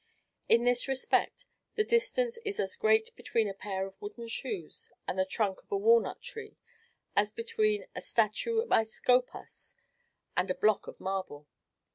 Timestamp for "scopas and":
8.83-10.49